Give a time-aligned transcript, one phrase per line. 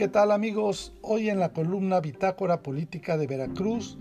[0.00, 0.94] ¿Qué tal amigos?
[1.02, 3.98] Hoy en la columna Bitácora Política de Veracruz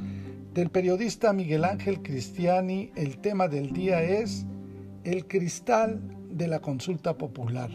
[0.53, 4.45] del periodista Miguel Ángel Cristiani el tema del día es
[5.03, 5.99] el cristal
[6.29, 7.69] de la consulta popular.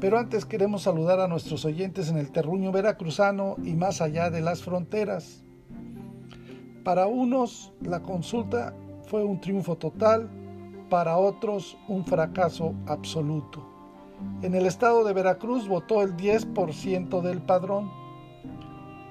[0.00, 4.40] Pero antes queremos saludar a nuestros oyentes en el terruño veracruzano y más allá de
[4.40, 5.44] las fronteras.
[6.84, 8.74] Para unos la consulta
[9.08, 10.30] fue un triunfo total,
[10.88, 13.75] para otros un fracaso absoluto.
[14.42, 17.90] En el estado de Veracruz votó el 10% del padrón.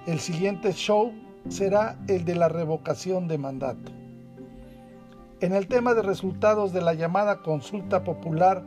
[0.06, 1.12] El siguiente show
[1.50, 3.92] será el de la revocación de mandato.
[5.42, 8.64] En el tema de resultados de la llamada consulta popular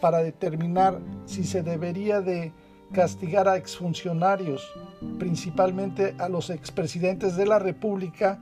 [0.00, 2.52] para determinar si se debería de
[2.92, 4.66] castigar a exfuncionarios,
[5.18, 8.40] principalmente a los expresidentes de la República,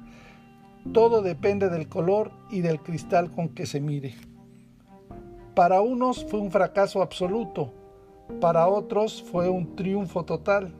[0.92, 4.14] todo depende del color y del cristal con que se mire.
[5.56, 7.72] Para unos fue un fracaso absoluto,
[8.42, 10.74] para otros fue un triunfo total.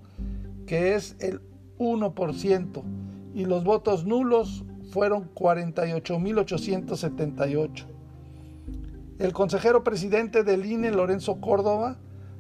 [0.65, 1.41] que es el
[1.79, 2.83] 1%,
[3.33, 7.85] y los votos nulos fueron 48.878.
[9.19, 11.97] El consejero presidente del INE, Lorenzo Córdoba,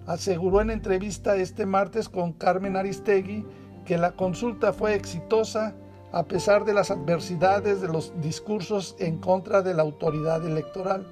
[0.07, 3.45] aseguró en entrevista este martes con Carmen Aristegui
[3.85, 5.75] que la consulta fue exitosa
[6.13, 11.05] a pesar de las adversidades de los discursos en contra de la autoridad electoral.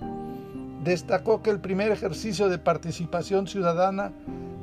[0.84, 4.14] Destacó que el primer ejercicio de participación ciudadana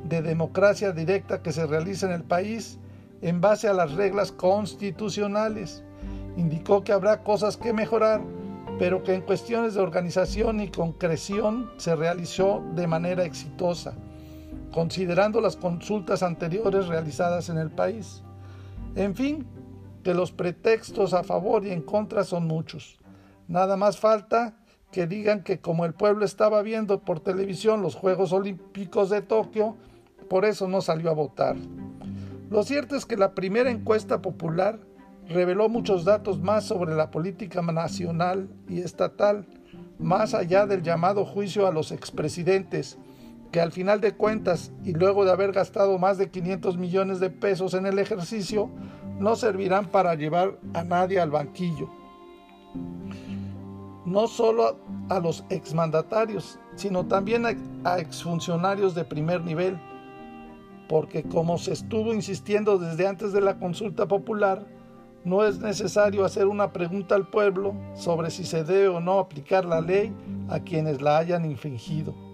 [0.09, 2.79] de democracia directa que se realiza en el país
[3.21, 5.83] en base a las reglas constitucionales.
[6.37, 8.21] Indicó que habrá cosas que mejorar,
[8.79, 13.93] pero que en cuestiones de organización y concreción se realizó de manera exitosa
[14.73, 18.23] considerando las consultas anteriores realizadas en el país.
[18.95, 19.45] En fin,
[20.03, 22.99] que los pretextos a favor y en contra son muchos.
[23.47, 24.57] Nada más falta
[24.91, 29.75] que digan que como el pueblo estaba viendo por televisión los Juegos Olímpicos de Tokio,
[30.29, 31.55] por eso no salió a votar.
[32.49, 34.79] Lo cierto es que la primera encuesta popular
[35.27, 39.47] reveló muchos datos más sobre la política nacional y estatal,
[39.97, 42.97] más allá del llamado juicio a los expresidentes,
[43.53, 47.29] que al final de cuentas y luego de haber gastado más de 500 millones de
[47.29, 48.67] pesos en el ejercicio,
[49.19, 51.87] no servirán para llevar a nadie al banquillo.
[54.05, 57.45] No solo a los exmandatarios, sino también
[57.83, 59.79] a, exfuncionarios de primer nivel,
[60.89, 64.65] porque como se estuvo insistiendo desde antes de la consulta popular,
[65.25, 69.63] no es necesario hacer una pregunta al pueblo sobre si se debe o no aplicar
[69.63, 70.11] la ley
[70.49, 72.32] a quienes la hayan infringido.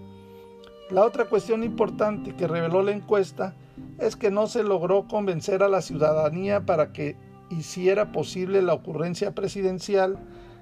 [0.92, 3.54] La otra cuestión importante que reveló la encuesta
[4.00, 7.16] es que no se logró convencer a la ciudadanía para que
[7.52, 10.18] hiciera posible la ocurrencia presidencial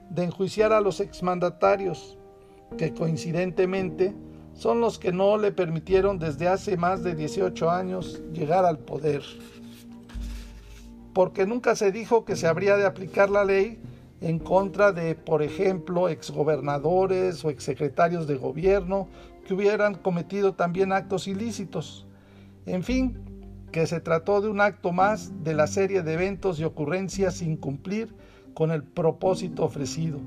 [0.10, 2.18] de enjuiciar a los exmandatarios,
[2.78, 4.16] que coincidentemente
[4.54, 9.22] son los que no le permitieron desde hace más de 18 años llegar al poder.
[11.14, 13.80] Porque nunca se dijo que se habría de aplicar la ley
[14.22, 19.08] en contra de, por ejemplo, exgobernadores o exsecretarios de gobierno
[19.46, 22.08] que hubieran cometido también actos ilícitos.
[22.66, 23.18] En fin,
[23.72, 27.58] que se trató de un acto más de la serie de eventos y ocurrencias sin
[27.58, 28.16] cumplir
[28.54, 30.20] con el propósito ofrecido,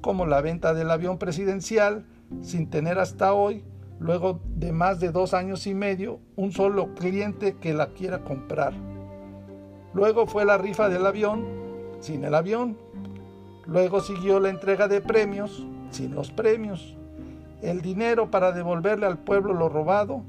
[0.00, 2.04] como la venta del avión presidencial
[2.42, 3.64] sin tener hasta hoy,
[4.00, 8.74] luego de más de dos años y medio, un solo cliente que la quiera comprar.
[9.94, 11.46] Luego fue la rifa del avión
[12.00, 12.76] sin el avión.
[13.68, 16.96] Luego siguió la entrega de premios sin los premios.
[17.60, 20.22] El dinero para devolverle al pueblo lo robado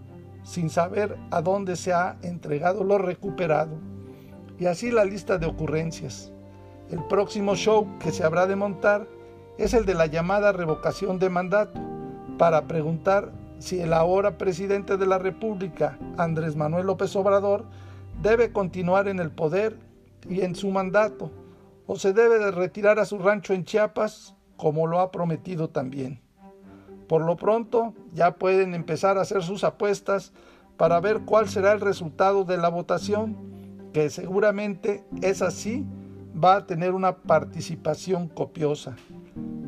[0.44, 3.78] sin saber a dónde se ha entregado lo recuperado.
[4.60, 6.34] Y así la lista de ocurrencias.
[6.92, 9.08] El próximo show que se habrá de montar
[9.58, 11.80] es el de la llamada revocación de mandato,
[12.38, 17.66] para preguntar si el ahora presidente de la República, Andrés Manuel López Obrador,
[18.22, 19.78] debe continuar en el poder
[20.28, 21.32] y en su mandato,
[21.92, 26.22] o se debe de retirar a su rancho en Chiapas, como lo ha prometido también.
[27.08, 30.32] Por lo pronto, ya pueden empezar a hacer sus apuestas
[30.78, 35.84] para ver cuál será el resultado de la votación, que seguramente es así
[36.32, 38.96] va a tener una participación copiosa.